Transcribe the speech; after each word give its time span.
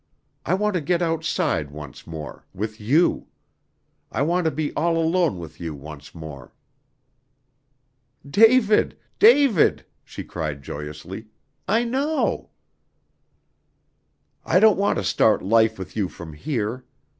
I 0.47 0.55
want 0.55 0.73
to 0.73 0.81
get 0.81 1.03
outside 1.03 1.69
once 1.69 2.07
more 2.07 2.43
with 2.55 2.79
you. 2.81 3.27
I 4.11 4.23
want 4.23 4.45
to 4.45 4.49
be 4.49 4.73
all 4.73 4.97
alone 4.97 5.37
with 5.37 5.59
you 5.61 5.75
once 5.75 6.15
more." 6.15 6.55
"David! 8.27 8.97
David!" 9.19 9.85
she 10.03 10.23
cried 10.23 10.63
joyously, 10.63 11.27
"I 11.67 11.83
know." 11.83 12.49
"I 14.43 14.59
don't 14.59 14.77
want 14.79 14.97
to 14.97 15.03
start 15.03 15.43
life 15.43 15.77
with 15.77 15.95
you 15.95 16.07
from 16.09 16.33
here. 16.33 16.83